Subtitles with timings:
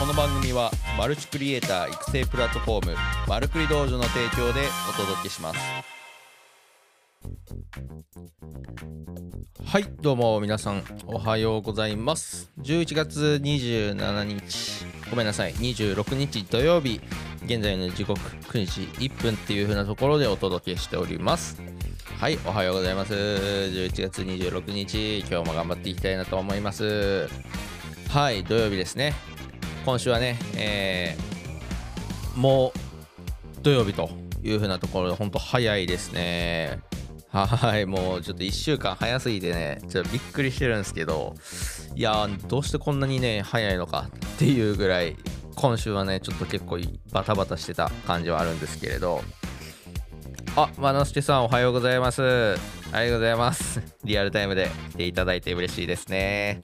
[0.00, 2.96] この番組はマルチクリエイター育成プラットフォーム
[3.28, 5.60] マルクリ道場の提供でお届けします。
[9.62, 12.50] はいどうも皆さんおはようございます。
[12.60, 15.52] 11月27日ごめんなさい。
[15.52, 17.02] 26日土曜日
[17.44, 21.60] 現在の時刻9時1分っていう風なところでお届けしております。
[22.18, 23.12] はいおはようございます。
[23.12, 27.28] 11月26日今日も頑張っていきたいなと思います。
[28.08, 29.12] はい土曜日ですね。
[29.84, 34.10] 今週はね、えー、もう土曜日と
[34.42, 36.80] いう風なところで本当早いですね
[37.30, 41.34] はいもうちょっと1週間早すぎてねちょっとびっくりしてるんですけど
[41.94, 45.16] いやどうしてこんなにね早いのかっていうぐらい
[45.54, 46.78] 今週はねちょっと結構
[47.12, 49.22] バタバタしてた感じはあるんですけれど
[50.56, 52.22] あ、まなすけさんおはようございます。
[52.92, 53.80] ありがとうございます。
[54.02, 56.60] リアルタイムで来ていただいて嬉しいですね。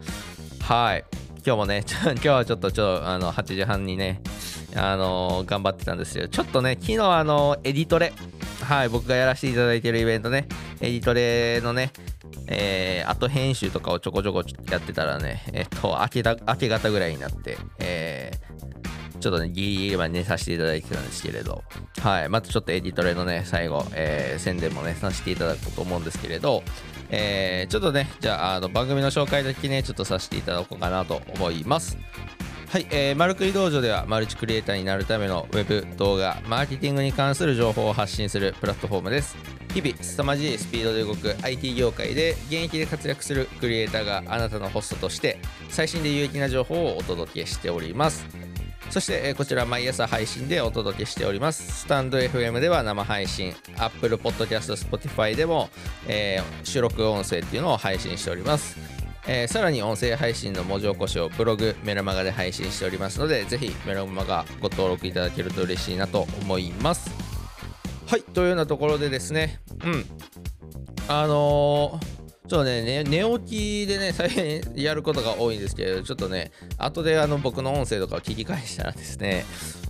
[0.60, 1.25] はい。
[1.46, 4.20] 今日もね、 今日はちょっとちょっとあの8時半にね、
[4.74, 6.26] あのー、頑張ってたんですよ。
[6.26, 8.12] ちょっとね、昨日あのエディトレ、
[8.62, 10.48] はい、僕がやらせていただいてるイベントね、
[10.80, 11.92] エディトレのね、
[12.48, 18.46] えー、後編集とかをちょこちょこやってたらね、えっと、明けた明け方ぐらいになって、えー
[19.20, 21.64] ちょっとね、ギリギリまで寝させていただいてたんですけれど、
[22.00, 26.62] はい、またちょっとエディトレのね、最後、えー、宣伝もね、させていただこうと思うんですけれど、
[27.10, 31.96] えー、ちょっとね、じゃあ、あの番組の紹介だけね、ちょっとさせていただこうかなと思います。
[32.68, 39.36] はい、えー、マルクリ道場ではマルチクリエイターになるためのウェブ動画マーケティングに関する情報を発信するプラットフォームです
[39.72, 48.26] 日々凄まじいスピードで動く IT 業界で現役で活躍するクリエイターがあなたのホストとして最新で有益な情報をお届けしております
[48.90, 51.80] そして、えこちら毎朝配信でお届けしております。
[51.80, 55.68] スタンド FM では生配信、Apple Podcast、Spotify でも、
[56.06, 58.76] えー、収録音声っていうのを配信しております。
[59.28, 67.10] えー、さらに音声配信の文字起こしをブログ、メルマガで配信しておりますので、ぜひメルマガご登録いただけると嬉しいなと思います。
[68.06, 70.04] はい、というようなところでですね、うん。
[71.08, 79.44] あのーちょっとね、寝起きでね、大変やることが多いんですけど、ちょっとね、後であの僕の音声とかを聞き返したらですね、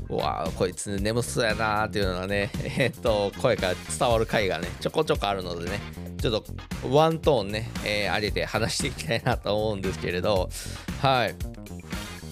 [0.08, 5.80] うわこいつ眠そうやなーっていうのがね、 えー、っと、声から伝わる回がね、ちょこちょこあるのでね、
[6.20, 10.48] ちょっとワントーンね、えー、上げて話していきたいなと思うんですけれど、
[11.02, 11.34] はい。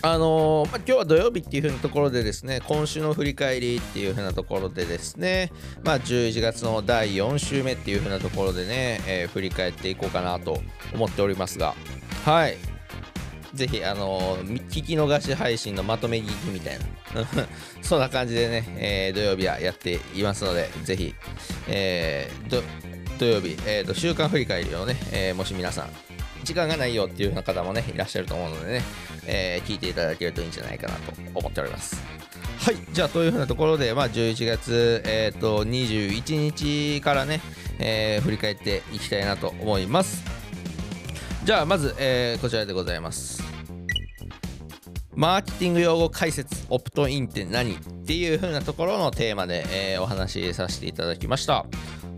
[0.07, 5.51] あのー、まあ、今日は土曜日っていう風なところでですね、今週の振り返りっていう風なところでですね、
[5.83, 10.61] まあ、11月の第4週目っていう風なところでね、えー、振り返っていこうかなと
[10.93, 11.75] 思っておりますが、
[12.27, 12.59] はい。
[13.55, 16.85] ぜひ、あのー、聞き逃し配信のまとめ聞きみたいな、
[17.81, 21.15] そんな感じでね、え土曜日はやっていますので、ぜひ、
[21.67, 22.31] え
[23.19, 25.91] 土曜日、えーと、週間振り返りをね、えもし皆さん、
[26.45, 28.83] 時間がないよっていうような方もね、いらっしゃると思うのでね、
[29.27, 32.03] えー、聞いていただけるといいんじゃないかなと思っております。
[32.59, 37.41] はい、じゃあというふうなところで、まあ、11月、えーと、21日からね、
[37.79, 40.25] えー、振り返っていきたいなと思います。
[41.45, 43.43] じゃあまず、えー、こちらでございます。
[45.15, 47.75] マーケティング用語解説オプトインって何？
[47.75, 47.77] っ
[48.07, 51.67] ていう風なところのテーマで、えー、お話しさせていただきました。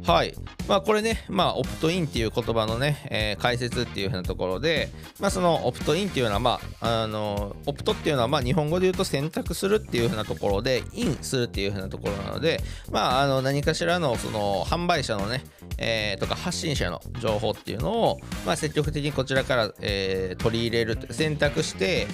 [0.06, 0.34] はい。
[0.68, 12.60] まあこれね、まあオプトインっていう言葉のね、えー、解説っていう風なところで、まあそのオプトインっていうのは、まあ、あの、オプトっていうのは、まあ日本語で言うと選択するっていう風なところで、インするっていう風なところなので、
[12.92, 15.42] まああの何かしらのその販売者のね、
[15.76, 22.06] えー、とか発信者の情報っていうのを、まあ積極的にこちらから、えー、取り入れる、選択して、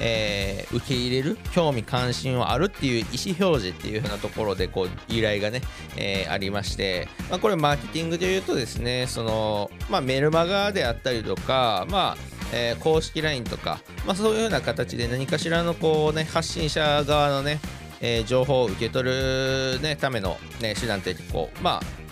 [0.00, 5.62] えー、受け入れる興味関心はあるっていう意思表示っていう風なところでこう依頼がね、
[5.96, 12.16] えー、ありまして、まあ、これマーケティングで言うとですねその、まあ、メルマガであったりとか、まあ
[12.52, 17.60] えー、公式 LINE とか、まあ、そういうような形で何かしらのこう、ね、発信者側のね、
[18.00, 22.05] え、情報を受け取る、ね、ための、ね、手段ってこう、まあ、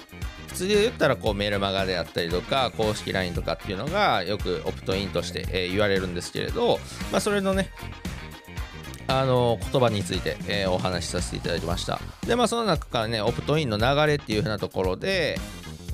[0.54, 6.78] 普通で言ったらこうメルマガであったりとか公式 LINE とかっていうのがよくオプトインとして、え、言われるんですけれど、
[7.10, 7.70] まあ、それのね
[9.08, 12.00] あの言葉について、え、お話しさせていただきました。
[12.24, 15.40] でまあその中からねオプトインの流れっていうふうなところで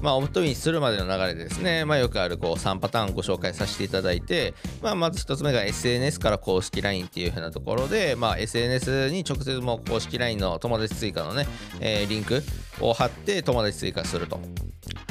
[0.01, 11.47] まあ、オプトインするまでの流れでですね、まあ、よくあるこう3パターンご紹介させていただいて、まあ、まず1つ目が SNS から公式 LINE っていう風なところで、まあ、SNS に直接も公式 LINE の友達追加のね、
[11.81, 12.43] えー、リンク
[12.81, 14.41] を貼って友達追加すると。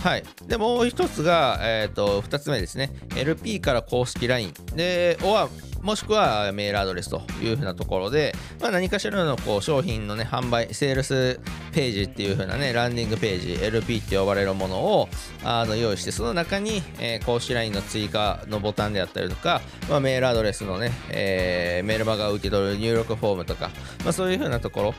[0.01, 0.23] はい。
[0.47, 2.89] で、もう一つが、え、ー、と、二つ目ですね。
[3.15, 4.53] LP から公式 LINE。
[4.75, 5.49] で、は、
[5.81, 11.39] もしくはメールアドレスというふうなところで、まあ、何かしらのこう商品のね販売セールス
[11.71, 15.09] ページっていうふうなねランディングページ LP って呼ばれるものを
[15.43, 23.69] あの用意してその中に、えー、公式 LINE の追加のボタンであったりとか、まあ、メールアドレスのね、えー、メールマガを受け取る入力フォームとか、
[24.03, 24.93] まあ、そういうふうなとこ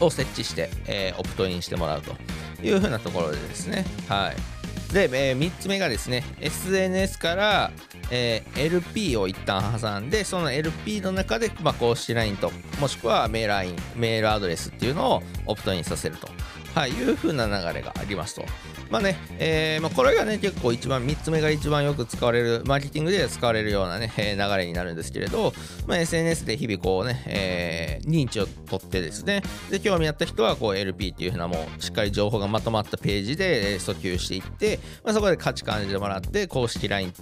[0.00, 2.14] ろを設置して、えー、オプトインしてもらうと
[2.62, 3.84] いうふうなところでですね。
[4.08, 4.59] はい。
[4.92, 7.70] で、えー、3つ目がですね SNS から、
[8.10, 12.50] えー、LP を一旦挟んでその LP の中で、まあ、公式 LINE と
[12.80, 16.28] もしくはメール LINE メールアドレスっていうのをオプトインさせると、
[16.74, 18.44] はい、いう風な流れがありますと。
[18.90, 25.52] まあね、えーまあ、これがね、結構一番、3つ目が一番よく使われる、マーケティングで使われるようなね、え、流れになるんですけれど、
[25.86, 37.12] まあ、SNS で日々こうね、えー、認知を取ってですね、で、興味あった人はこう LP っていうふうなもう、しっかり情報がまとまったページで訴求していって、まあ、そこで価値感じてもらって、公式 LINE、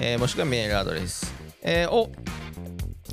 [0.00, 1.32] え、もしくはメールアドレス、
[1.62, 2.10] え、を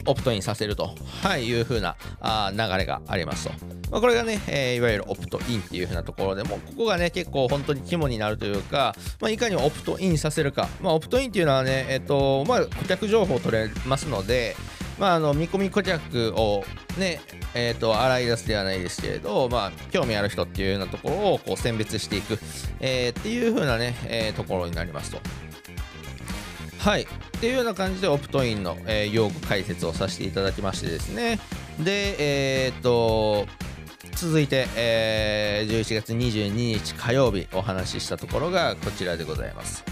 [0.05, 3.65] オプトインさせると、はい、いう風なあ流れがありますと。
[3.91, 14.55] まあ、これがね、えー、いわゆるオプトインっていう風なところでもここがね結構本当に肝になるというか、まあ、いかにオプトインさせるか、まあ、オプトインっていうのはね、えっ、ー、とまあ、顧客情報を取れますので、
[14.99, 16.63] まあ、あの見込み顧客を
[16.97, 17.19] ね、
[17.53, 22.39] えーと、洗い出すではないですけれど、まあ、興味ある人っていうようなところをこう選別していく、
[22.79, 25.19] えー、っていう風なね、えー、ところになりますと。
[26.79, 27.07] はい。
[27.45, 31.39] ていうような感じでオプトインの、えー、用語解説をさせていただきましてですね。
[31.79, 33.45] で、えっ、と、
[34.15, 39.83] 続いて、えー、11月22日火曜日お話ししたところがこちらでございます。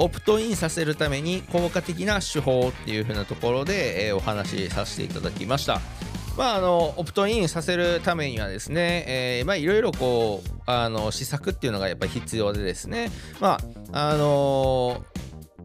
[0.00, 5.80] オプトインさせるために効果的な手法っていう風なところで、えー、お話しさせていただきました。
[6.36, 13.60] まあ、あのオプトインさせるためにはですね、えー、まあ、いろいろこうあの施策っていうのがやっぱり必要でですね、ま
[13.92, 15.04] ああの、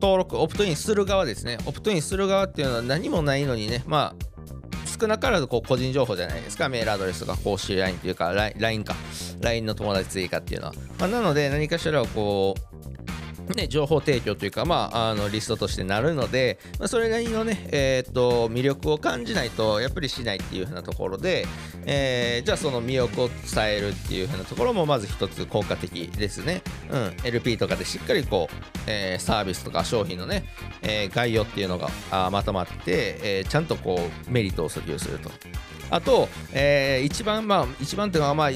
[0.01, 1.57] 登録オプトインする側ですね。
[1.65, 3.83] オプトインする側っていうのは何もないのにね。
[3.88, 4.27] まあ
[4.99, 6.69] 少なからずこう個人情報じゃないですか。
[6.69, 8.95] メールアドレスとか公式 LINE というか LINE か。
[9.41, 12.66] LINE の友達追加っていうのは、まあ、なので何かしらをこう
[13.55, 21.45] ね、情報提供というか、まあ、あのリストとしてなるので、まあ、それなりのね、えー、っと魅力を感じないとやっぱりしないっていう風なところで、
[21.85, 26.61] えー、じゃあその魅力を伝えるっていう風なところもまず一つ効果的ですね。
[26.91, 28.55] うん、LP とかでしっかりこう、
[28.88, 30.43] えー、サービスとか商品のね、
[30.81, 35.31] え概要っていうのがあまとまって、えちゃんとこうメリットを訴求すると。
[35.89, 38.50] あと、え一番まあ一番っていうのはまあ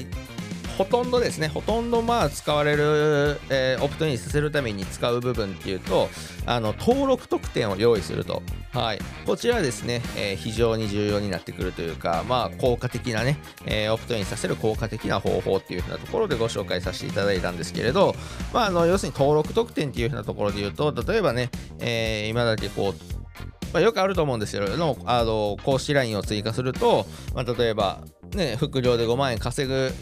[0.78, 6.08] ほとんどですね、ほとんどまあ使われる、えー、オプトインさせるために使う部分っていうと、
[6.46, 8.42] あの登録特典を用意すると。
[8.72, 13.36] はい、こちらですね、えー、非常に重要になってくるというか、まあ、効果的なね、
[13.66, 18.14] えー、オプトインさせる効果的な方法っていう風なところでご紹介させていただいたんですけれど、
[18.54, 28.02] まあ、あの要するに登録特典っていう風なところで言うと、例えばね、え、今だけこう、まあ、よくあると思うんですけどのあの公式 LINE を追加すると、まあ、例えば、
[28.34, 29.92] ね、副業で5万円稼ぐ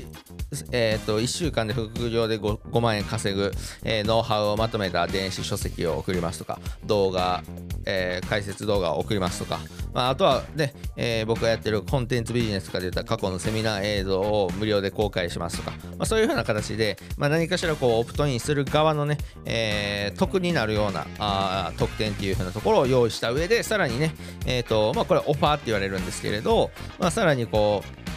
[0.72, 3.52] えーと、1週間で副業で 5, 5万円稼ぐ、
[3.84, 7.44] えー、ノウハウをまとめた電子書籍を送りますとか動画、
[7.86, 9.60] えー、解説動画を送りますとか、
[9.94, 24.12] まあ、あとはね、えー、僕がやってるコンテンツビジネスかで言った過去のセミナー映像を無料で公開しますとか、まあ、そういうふうな形で、まあ、何かしらこうオプトインする側のね、えー、得になるようなあ特典っていうふうなところを用意した上でさらにね、
[24.46, 28.09] えーとまあ、これオファーって言われるんですけれど、まあ、さらにこう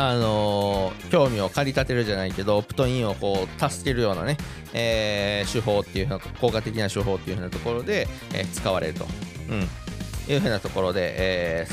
[0.00, 4.38] あのー、興味を駆り立てるじゃないけど、オプトインをこう助けるようなね、
[4.72, 9.06] えー、手法っていうふうな、効果的な手法っていうふうなところで、えー、使われると、
[9.50, 11.66] うん、いうふうなところで、え、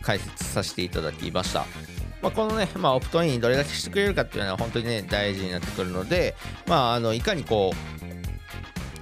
[0.00, 1.66] 解説させていただきました。
[2.22, 6.36] まあ、このね、まあ、オプトインどれだけしてくれるかっていうのは本当にね、大事になってくるので、
[6.68, 7.96] まあ、あのいかにこう、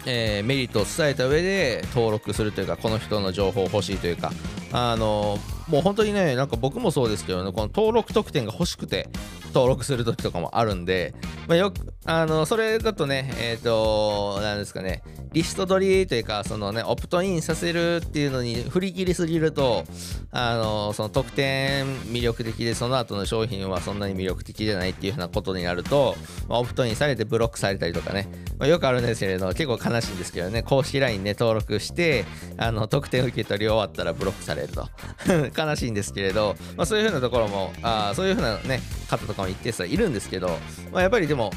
[0.07, 4.33] えー、メリットを伝えた上で登録するというかこの人の情報を欲しいというか
[4.73, 9.09] あのもう本当にねなんか僕もそうですけどねこの登録特典が欲しくて
[9.55, 11.15] 登録する時とかもあるんで、
[11.49, 19.85] まあ、よくあのそれだとねえっ、ー、と何ですかねリスト取りというかそのねオプトインさせるっていうのに振り切りすぎると
[20.31, 26.15] あのその特典魅力的でその後の商品はそんなに魅力的じゃないっていうふうなことになると、
[26.49, 32.27] まあ、オプトインされてブロックされたりとかね、まあ、よくあるんですけれど結構悲しいんですけどね公式 LINE ね登録して
[32.59, 34.89] あの特典受け取り終わったらブロックされると。
[35.57, 40.49] 悲しいんですけれど、まあ、そういうふうなところもあそういうふうなね方とかも一定数いるんですけど、
[40.93, 41.51] まあ、やっぱりでも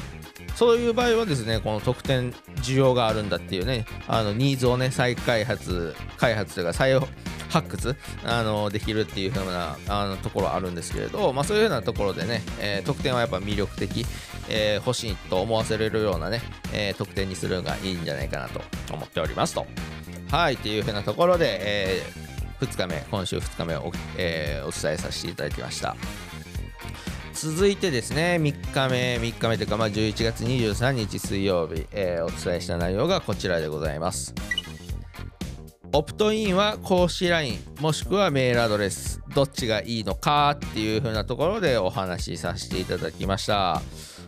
[0.54, 6.98] そういう場合はですねこの特典需要があるんだっていうねあのニーズをね再開発開発というか再
[7.48, 14.04] 発掘あのできるっていう風なあのところあるんですけれど、まあ、そういうようなところでね、えー、特典はやっぱ魅力的、
[14.48, 18.60] えー、欲しいと思わせれるようなね、えー、特典にするのがいいんじゃないかなと
[18.92, 19.66] 思っておりますと。
[20.30, 25.96] はいっていうふうなところで、えー、2日目今週2日目を、え、お伝えさせていただきました
[27.40, 34.34] 続いてですね3日目3日目というか、まあ、11月23日水曜日、えー、お伝えした内容がこちらでございます。
[35.92, 43.80] オプトインは公式 LINE もしくはメールアドレスどっちがいいのかっていう風なところでお話しさせていただきました。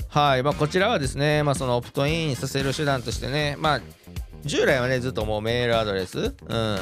[0.08, 3.80] はいまあ、こちらはですね、まあ、そのオプトインさせる手段としてね、まあ、
[4.44, 6.78] 従来はねずっともうメールアドレス、うん、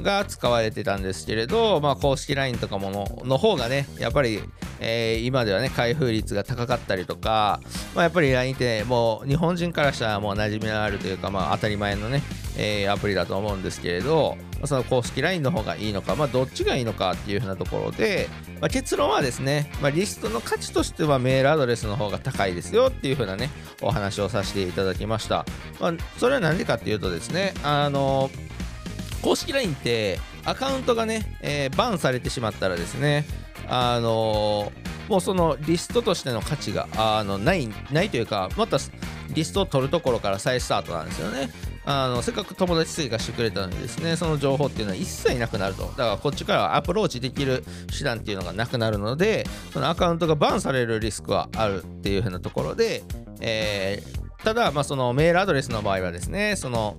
[0.00, 4.42] が使われてたんですけれど、まあ、公式 LINE とかものの方がねやっぱり
[4.80, 7.60] えー、今ではね開封率が高かったりとか、
[7.94, 12.22] まあ、やっぱり LINE ってもう日本人からしたらもう馴染みのあるというか、まあ、当たり前のね、
[12.58, 18.28] えー、アプリだと思うんですけれどまその公式 LINE の方がいいのか、まあ、どっちがいいのかっていうふうなところで、
[18.60, 25.46] まあ、結論はですね、まあ、リストの価値としてはメールアドレスの方が高いですよっていうふうなねお話をさせていただきました、
[25.80, 28.30] まあ、それは何でかっていうとですねあの
[29.24, 33.24] 公式 LINE ってアカウントがね、えー、バンされてしまったらですね
[33.66, 34.70] あの
[35.08, 38.76] もうそのリストとしての価値があのないないというかまた
[39.30, 41.48] リストを取るところから再スタートなんですよね。
[41.86, 47.62] あのせっかく友達追加してくれたのにですねその情報っていうのは一切なくなるとだからこっちからアプローチできる
[47.96, 53.02] 手段っていうのがなくなるのでそのアカウントがバンされるリスクはあるっていう風なところで、
[53.42, 56.96] えー、ただまあそのメールアドレスの場合はですねその、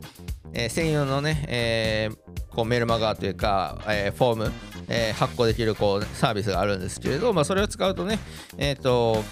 [0.54, 4.52] えー、専用のね、えー、こうメルマガというか、えフォーム
[4.88, 8.20] え、発行できるこうサービスがあるんですけれど、まあ、それを使うとね、
[8.58, 9.24] えっ、と、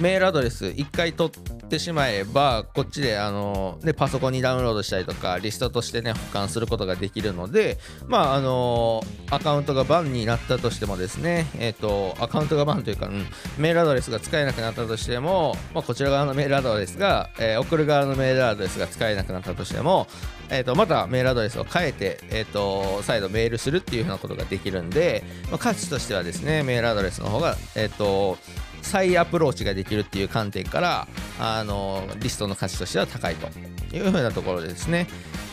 [0.00, 13.24] メールアドレス1回取っててしまえばこっちであのでパソコンにダウンロードしたりとかリストとしてね保管することができるのでまああのアカウントがバンになったとしてもですねえっ、とアカウントがバンというか、うん、
[13.56, 20.06] メールアドレスが使えなくなったとしても、まあ、こちら側のメールアドレスが、え、送る側のメールアドレスが使えなくなったとしても
[20.50, 28.36] えーと、またメールアドレスを変えて、えーと、再度メールするっていうふうなことができるんで、まあ、価値としてはですねメールアドレスの方が、えーと
[28.82, 31.08] 再アプローチができるっていう観点から
[31.38, 33.48] あのリストの価値としては高いと
[33.96, 35.06] いうふうなところですね、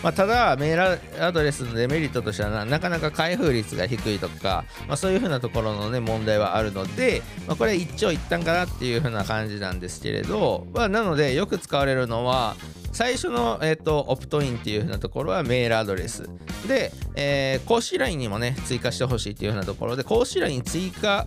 [0.04, 12.56] まあ、ただメールアドレスのデメリットとしてはなかなか開封率が低いとか、まあ、そういうふうなところの、ね、問題はあるので、まあ、これは一長一短かなっていうふうな感じなんですけれど、まあ、なのでよく使われるのは
[13.00, 16.30] 最初の、えーと、オプトインっていう風なところはメールアドレス。
[16.68, 21.26] で、えー、公式 LINE にもね追加してほしいっていう風なところで公式 LINE 追加、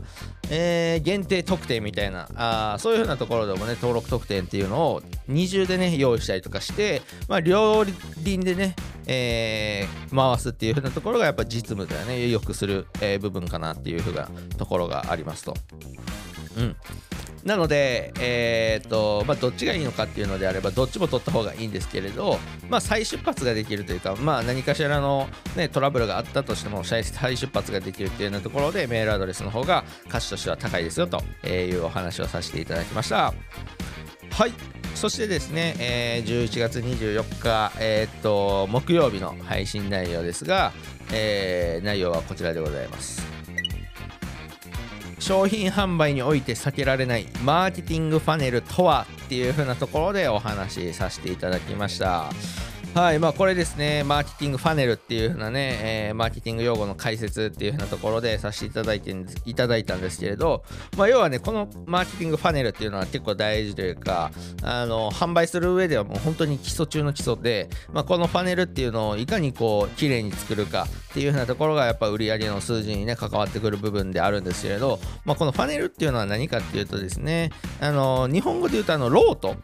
[0.51, 7.87] えー、限定特典みたいなあそういう風なところでもね登録特典っていうのを二重でね用意したりとかして、まあ、両
[8.23, 15.55] 輪でね、えー、回すっていう風なところがやっぱ実務ではねよくする、えー、部分かなっていう風なところがありますと。
[16.57, 16.77] うん
[17.45, 33.35] なので、えーとまあ、どっちがいいのかっていうのであればどっちも取った方がいいんですけれど、まあ、再出発ができるというか、まあ、何かしらの、ね、トラブルがあったとしても再出発ができるっていうようなところでメールアドレスの方が価値としては高いですよというお話をさせていただきました。
[34.31, 40.73] はいそしてですね、えー、11月24日、えー、っと木曜日の配信内容ですが、
[41.13, 43.33] えー、内容はこちらでございます。
[45.19, 52.31] 商品販売において避けられないマーケティングファネルとはっていう風なところでお話しさせていただきました。
[52.95, 60.63] はい、まあこれですね、マーケティングファネルっていう風なね、えー、マーケティング用語の解説っていう風なところでさせていただいていただいたんですけれど、
[60.99, 64.31] まあ要はね、このマーケティングファネルっていうのは結構大事というか、
[64.63, 79.57] あの、販売する上ではもう本当に基礎中の基礎で、まあこのファネルっていうのをいかにこう、綺麗に作るかっていう風なところがやっぱ売り上げの数字にね、関わってくる部分であるんですけれど、まあこのファネルっていうのは何かっていうとですね、あの、日本語で言うとあの、ロート、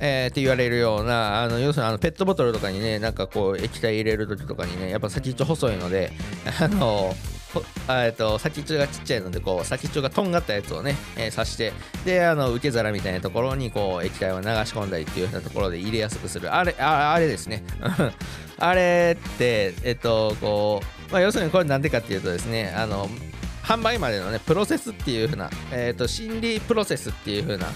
[0.00, 6.10] えー、って言われるようなあの要するにあのペットボトルとかにねなんかこう液体入れる時とかにねやっぱ先っちょ細いので
[6.60, 7.14] あの
[7.88, 11.72] えっと先っちょがちっちゃいのでこう先っちょがとんがったやつをね、えー、刺して
[12.04, 16.54] であの受け皿みたいなところにこう液体を流し込んだりっていうようなところで入れやすくする。
[16.54, 17.62] あれああれですね。
[18.58, 23.08] あれってえっとこう、まあ、要するにこれなんでかっていうとですねあの
[23.62, 27.66] 販売までのねプロセスっていう風な、えっと心理プロセスっていう風な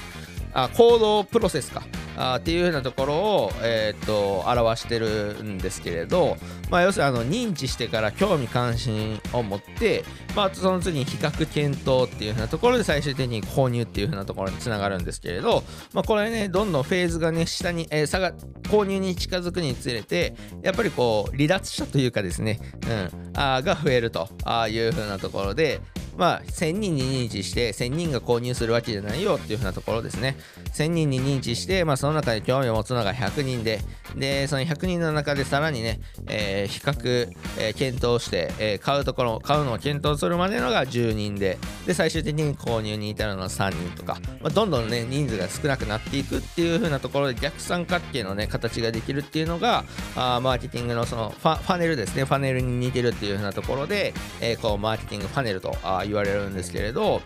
[0.55, 1.83] あ行動プロセスか。
[2.17, 6.37] あっていうようなところを、えー、と表してるんですけれど、
[6.71, 10.05] まあ、要するにあの認知してから興味関心を持って、
[10.37, 18.33] まあ、その次に比較検討っていうようなところで最終的に購入っていうようなところにつながるんですけれど、まあ、これねどんどんフェーズがね下に、えー、差が
[18.65, 24.29] 購入に近づくにつれてやっぱりこう離脱者というかですね、うん、あが増えると
[24.69, 25.81] いうふうなところで
[26.17, 30.37] まあ、1000人に認知して1000人が購入するわけじゃないよっていうふうなところですね。
[30.75, 33.81] 1000人に認知して、まあ、その中で興味を持つのが100人で。
[34.15, 41.59] でその100人の中でさらにね、えー、比較、えー、検討して、えー、買うところ買うのを検討するまでのが10人で。
[41.87, 49.85] で最終的に購入に至るのは3人とか、まあ、どんどんね人数が少なくなっていくっていう風なところで逆三角形のね形ができるっていうのが
[50.17, 52.25] あーマーケティングのそのファファネルですね。
[52.25, 57.23] ファネルに似てるっていう風なところで、えー、こうマーケティングファネルとあ言われるんですけれど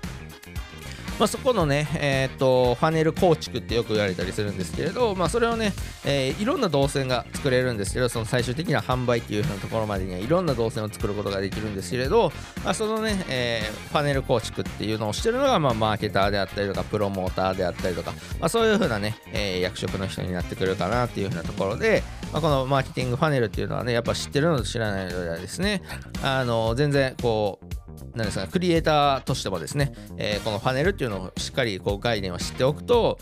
[1.18, 5.72] まあ、そこのね、えー、っとファネル構築ってよく言われたりするんですけれど、まあ、それをね、
[6.04, 12.32] えー、いろんな動線が作れるんですけどその最終的な販売っていう風なところまでにはいろんな動線を作ることができるんですけれど、
[12.64, 25.82] まあ、そのね、えー、ファネル構築っていうのをしてるのが、まあ、マーケターであったりとかプロモーターであったりとか、まあ、そういう風なね、えー、役職の人になってくるかなっていう風なところで、まあ、このマーケティングファネルっていうのはねやっぱ知ってるのと知らないのではですね
[26.22, 27.67] あの全然こう
[28.14, 33.18] なんですかクリエイターとしてもですね、えー、このパネルっていうのをしっかりこう概念を知っておくと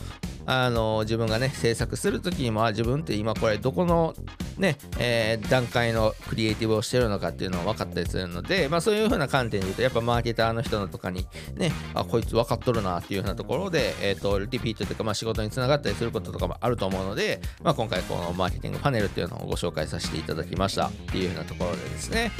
[0.47, 4.15] あの自分がね制作する時にも自分って今これどこの
[4.59, 11.27] ね、えー、段階のクリエイティブをしてるのかっていうのを分かったりするので、まあ、そういう風な観点で言うとやっぱマーケターの人のとかに
[11.57, 22.31] ねあこいつ分かっとるなっていう風なところで、えーと、リピートというか、まあ、仕事につながったりすることとかもあると思うので、まあ、今回このマーケティングパネルっていうのをご紹介させていただきましたっていう風なところでですね。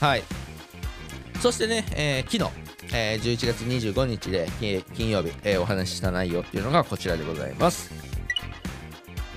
[0.00, 0.22] はい。
[1.40, 4.46] そしてね、えー、昨日、えー、11月25日で
[4.94, 7.90] 金曜日、えー、お話しした内容っていうのがこちらでございます。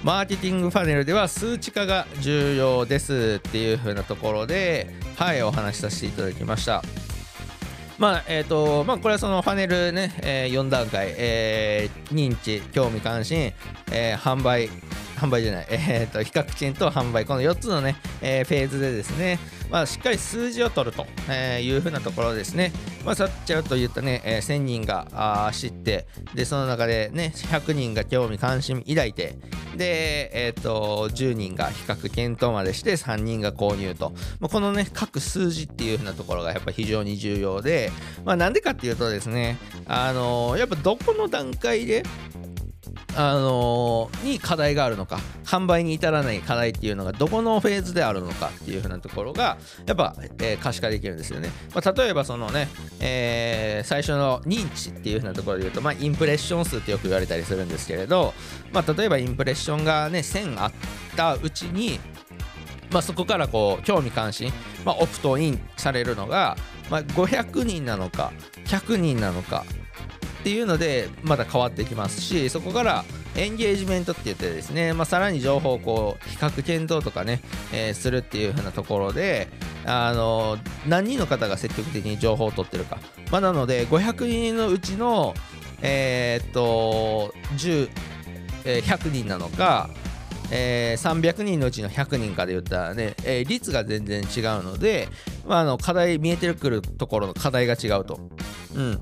[0.03, 6.83] マーケティングパネルでは数値化が重要ですっていう風なところで、はい、お話しさせていただきました。
[7.97, 13.53] まあ、えっ、ー、と、まあ、これはそのパネルね、えー、4段階、えー、認知、興味関心、
[13.93, 14.69] えー、販売、
[15.15, 19.39] 販売じゃない、えーと、比較値と販売、この4つのね、えー、フェーズでですね、
[19.73, 22.71] まあ、しっかり数字を取るとえいうふうなところですね。
[23.03, 29.35] まあ、さっちゃうと言ったね、えー、1000人があ知って、で、その中でね、100人が興味関心抱いて、
[29.75, 34.11] で、えっ、ー、と、10人が比較検討までして3人が購入と。
[34.39, 37.91] まあ、このね、各数字っていうふうなところがやっぱ非常に重要で、
[38.23, 42.03] まあ、なんでかっていうとですね、あのー、やっぱどこの段階で
[43.15, 52.67] あのー、に課題があるのか販売に至らない課題っていうのがどこのフェーズであるのかっていうふうなところがやっぱ、えー、可視化できるんですよね、まあ、例えばそのね、
[52.99, 58.33] えー、最初の認知っていうふうなところで言うと、まあ、インプレッション数ってよく言われたりするんですけれど、
[58.71, 60.71] まあ、例えばインプレッションがね1000あっ
[61.15, 61.99] たうちに
[62.91, 64.53] まあ、そこからこう興味関心、
[64.85, 66.55] まあ、オプトインされるのが、
[66.91, 68.31] まあ、500人なのか
[68.65, 69.65] 100人なのか
[70.43, 73.05] っていうのでまた変わってきますしそこから
[73.37, 77.39] エンゲージメントって言ってですね、まあ、さらに情報をこう比較検討とかね、
[77.71, 79.47] えー、するっていう風なところで
[79.85, 82.99] あの何人の方が積極的に情報を取ってるか、
[83.31, 85.33] まあ、なので500人のうちの
[85.81, 87.89] えー、っと10、
[88.65, 89.89] えー、100人なのか
[90.51, 95.07] えー、300人のうちの100人かで言ったらね、えー、率が全然違うので、
[95.47, 98.19] まあ、あの課題見えてくるところの課題が違うと。
[98.75, 99.01] うん、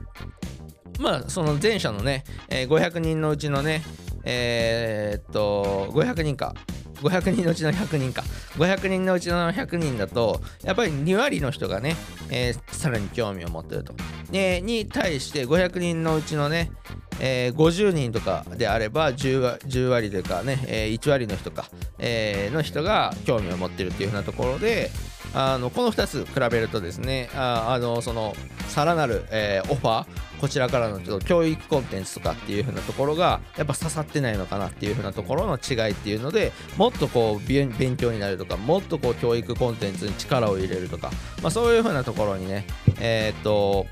[1.02, 3.82] まあその前者のね、えー、500人のうちのね
[4.24, 6.54] えー、っと500人か。
[7.02, 8.24] 500人のうちの100人か。
[8.58, 11.96] 500人のうちの100人だとやっぱり2割の人がね、
[12.30, 13.94] えー、さらに興味を持ってると、
[14.32, 16.72] えに対して500人のうちのね、
[17.20, 21.66] えー、50人とかであれば 10, 10割というかね、えー、1割の人か、
[21.98, 24.92] えー、の人が興味を持ってるっていう風なところで
[25.34, 28.36] あのこの2つ比べるとですねああのその
[28.68, 41.12] さらなる、えー、オファーこちらからのちょっと教育コンテンツとかっていう風なところがやっぱ刺さってないのかなっていう風なところの違いっていうのでもっとこう勉強になるとかもっとこう教育コンテンツに力を入れるとか、
[41.44, 42.66] まあ、そういう風なところにね
[43.00, 43.86] えー、っと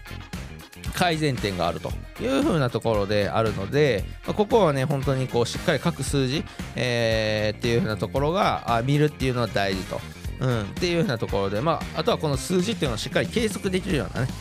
[0.95, 6.43] 改善点があるという風なところであるので、ま、ここはね本当にこうしっかり各数字、
[6.75, 10.18] えー、っていう風なところがあ見るっていうのは大事と。
[10.39, 14.31] うん、っていうようなところで、まあ、あとはこの数字っていうのをしっかり計測できるようなね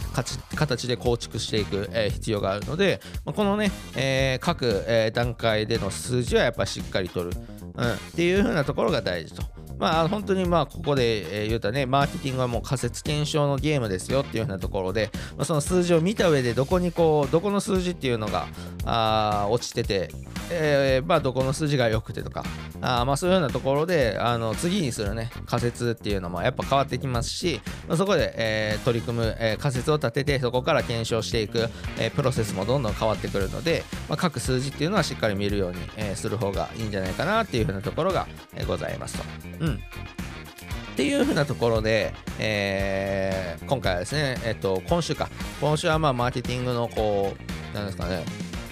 [0.55, 7.37] 形で構築していく、えー、必要があるので、まあ、このね、えー、各、えー、段階での数字はやっぱりしっかり取る、
[7.75, 9.58] うん、っていう風なところが大事と。
[9.79, 18.47] まあ、本当にまあここで、え言うたね、マーケティングはもう仮説検証のゲームですよっていうようなところで、まあ、その数字を見た上でどこにこう、どこの数字っていうのが
[18.85, 20.11] あ落ちてて、
[20.51, 22.45] えー、まあどこの数字が良くてとか、
[22.81, 39.25] あまあそういうようなところで、あの次にするね、仮説っていうのもやっぱ変わってきますし、まあ、そこで、えー、取り組む、えー、仮説を立てて、そこから検証していく、えプロセスもどんどん変わってくるので、まあ、各数字っていうのはしっかり見るように、えする方がいいんじゃないかなっていうふうなところが、えございますと。
[39.61, 39.68] う。
[39.75, 45.29] っていうふうなところで、えー、今回はですね、えっと、今週か、
[45.61, 47.37] 今週はまあマーケティングのこ
[47.73, 48.25] う、なんですかね、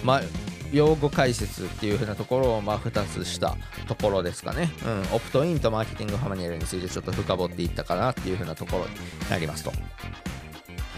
[0.03, 0.21] ま、
[0.73, 3.55] 用語解説っていう風なところをまあ2つした
[3.87, 9.71] ところですかね、うん、オプトインとマーケティングハマニエルについてちょっと深掘っていったかなっていう風なところになりますと。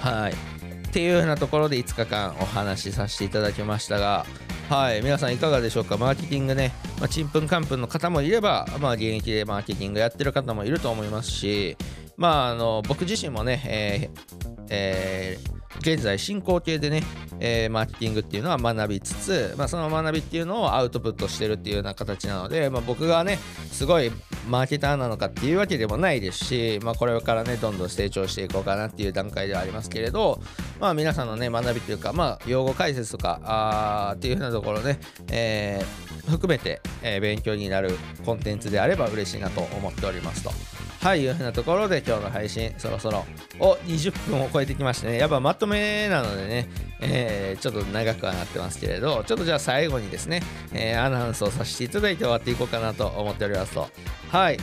[0.02, 0.32] はい。
[0.32, 4.26] っていう風なところで5日間お話しさせていただきましたが、
[4.70, 11.76] はい、皆さんいかがでしょうか、マーケティングね、ま、ちんぷんかんぷんの方もいれば、まあ、現役でマーケティングやってる方もいると思いますし、
[12.18, 17.04] まあ、あの僕自身もね、えーえー現在進行形でね、
[17.40, 23.38] えー、マーケティングっていうのは学びつつ、まあ、その学びっていうのをアウトプットしてるっていうような形なので、まあ、僕がね
[23.72, 24.12] すごい
[24.48, 30.42] マーケターなのかっていうわけでもないですし、まあ、これからねどんどん成長していこうかなっていう段階ではありますけれど、
[30.80, 35.00] まあ、皆さんのね学びというか、まあ、用語解説とかあっていうふうなところね、
[35.32, 37.92] えー、含めて、えー、勉強になる
[38.26, 40.89] コンテンツであれば嬉しいなと思っておりますと。
[41.02, 43.26] はい、いうふうなところで今日の配信そろそろ
[43.58, 46.68] お20分を超えてきましてね、やっぱまとめなのでね、
[47.00, 53.88] えー、ちょっと長くはなってますけれど、ちょっとじゃあ最後にですね、えー、アナウンスをさせていただいて終わっていこうかなと思っておりますと。
[54.30, 54.58] はい。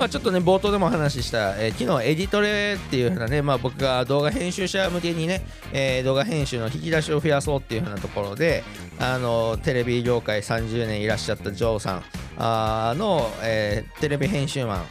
[0.00, 8.62] まあ、ちょっとね、冒頭でもお話しした、えー、昨日エディトレっていう風なね、まあ、僕が動画編集者向けにね、えー、動画編集の引き出しを増やそうっていう風なところで、
[9.00, 12.02] あのテレビ業界30年いらっしゃったジョーさん
[12.38, 14.84] あの、えー、テレビ編集マ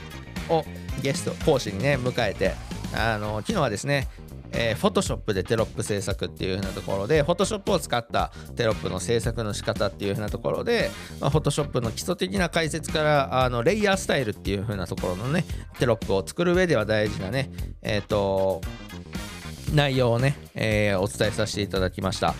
[0.49, 0.65] ンを
[1.01, 2.53] ゲスト講師にね迎えて
[2.93, 4.07] あの昨日はですね
[4.51, 15.43] えー、フォトショップでテロップ制作っていう風なところで、フォトショップを使ったテロップの制作の仕方っていう風なところで、まあ、フォトショップの基礎的な解説から、あのレイヤースタイルっていう風なところのね、
[15.79, 18.61] テロップを作る上では大事なね、えっ、ー、と、
[19.73, 22.33] 内容をね、えー、お伝えさせていただきました。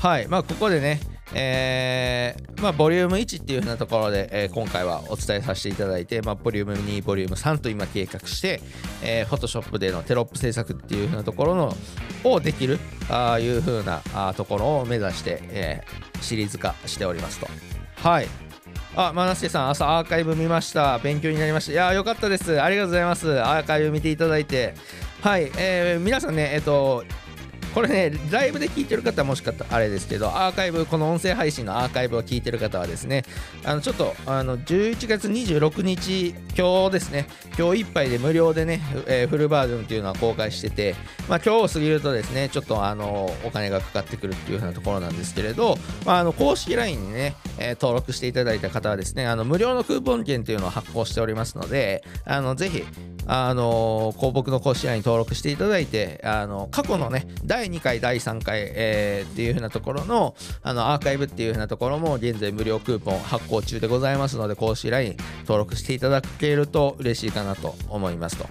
[0.00, 1.00] はい、まあ、ここでね、
[1.34, 8.60] えー、まあ、ボリューム1っていう風なところで、えー、今回はお伝えさせていただいて、まあ、ボリューム2、ボリューム3と今計画して、
[9.02, 11.76] えー、Photoshop でのテロップ制作っていう風なところの
[12.22, 12.78] をできる
[13.10, 17.48] あいう風なあところを目指して、えー、シリーズ化しておりますと。
[17.96, 18.28] はい。
[18.96, 20.98] あ、マナスケさん、朝アーカイブ見ました。
[21.00, 21.72] 勉強になりました。
[21.72, 22.62] いやよかったです。
[22.62, 23.42] ありがとうございます。
[23.42, 24.74] アーカイブ見ていただいて。
[25.20, 27.02] はい、えー、皆さんね、えっ、と、
[27.74, 33.24] これね、ライブで聞いてる方はもしかしたらあれですけど、アーカイブ、この音声配信のアーカイブを聞いてる方はですね、
[33.64, 37.26] あのちょっとあの11月26日、今日ですね、
[37.58, 40.94] 今日いっぱいで無料でね、えー、フルバージョンっていうのは公開してて、
[41.28, 52.84] まあ、今日を過ぎるとですね、ちょっとあのお金がかかってくるっていう風なところなんですけれど、まあ、あの公式 LINE にね、えー、登録していただいた方はですね、あの無料のクーポン券っていうのを発行しておりますので、あのぜひ、
[53.26, 68.46] あのー、僕の公式 LINE に登録していただいて、あの過去のね、第2回、第3回、えー、っていう風なところのあのアーカイブっていう風なところも現在無料クーポン発行中でございますので、公式 LINE 登録していただけると嬉しいかなと思いますと。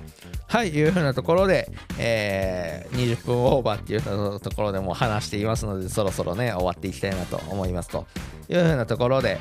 [0.47, 8.05] はい、いう風なところで、えー、20分オーバーっていう風なところでも話していますので、そろそろね、終わっていきたいなと思いますと
[8.49, 9.39] いう風なところで、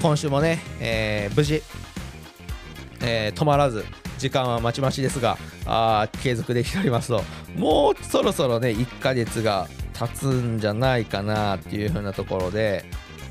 [0.00, 1.62] 今週もね、えー、無事、
[3.00, 3.84] えー、止まらず、
[4.18, 7.22] 時間はまちまちですが、あ継続できておりますと、
[7.56, 12.84] もうそろそろね、1ヶ月が経つんじゃないかなっていう風なところで、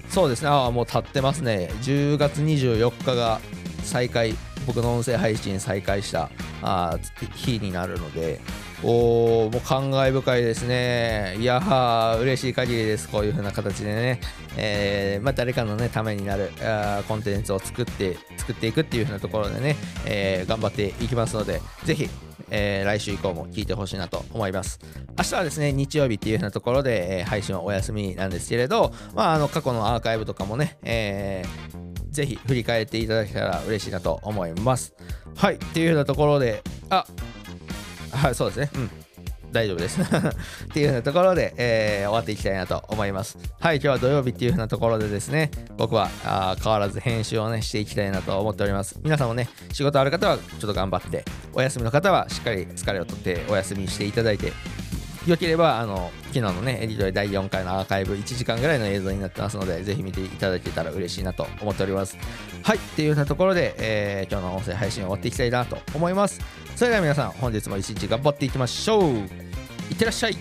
[0.09, 1.69] そうですね、あ、もう経ってますね。
[1.81, 3.39] 10月24日が
[3.83, 6.29] 再開、僕の音声配信再開した
[6.61, 6.97] あ
[7.35, 8.39] 日になるので、
[8.87, 11.37] おもう感慨深いですね。
[11.39, 13.09] いやー、嬉しい限りです。
[13.09, 14.19] こういう風な形でね、
[14.57, 22.07] えー、まあ、誰かの、ね、ためになるあコンテンツを作って作っていくっていう風なところでね、えー、頑張っていきますので、ぜひ、
[22.51, 24.79] えー、来週以降も聞いてほしいなと思います。
[25.17, 31.43] 明日はですね、日曜日っていう風なところで、え配信はお休みなんですけれど、まあ、あの過去のアーカイブとかもね、え
[32.11, 34.93] ぜひ振り返っていただけたら嬉しいなと思います。
[35.35, 37.05] はい、っていうようなところで、あ
[38.15, 38.69] はい、そうですね。
[38.75, 38.89] うん。
[39.55, 40.05] 大丈夫です っ
[40.73, 43.37] ていうようなところで、えー、終わっていきたいなと思います。
[43.59, 48.99] はい、今日は土曜日っていうふうなところでですね、僕はあ変わらず編集をね、していきたいなと思っております。
[49.01, 51.23] 皆さんもね、仕事ある方はちょっと頑張って、
[51.53, 54.51] お休みの方はしっかり疲れをとってお休みしていただいて、
[55.25, 62.17] よければあの昨日のねエディトで第4回のアーカイブ1時間ぐらいの映像になってますのでぜひ見ていただけたら嬉しいなと思っております。
[62.63, 66.39] はいっていうようなところで、えー、今日の音声配信を終わっていきたいなと思います。
[66.75, 69.03] それでは皆さん本日も一日頑張っていきましょう。
[69.13, 69.25] い
[69.93, 70.37] ってらっしゃい。